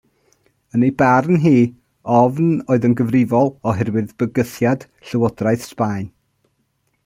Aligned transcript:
Yn 0.75 0.85
ei 0.87 0.93
barn 1.01 1.37
hi, 1.43 1.53
ofn 2.21 2.49
oedd 2.71 2.87
yn 2.89 2.97
gyfrifol, 3.01 3.53
oherwydd 3.73 4.17
bygythiad 4.23 4.89
Llywodraeth 5.11 5.69
Sbaen. 5.75 6.13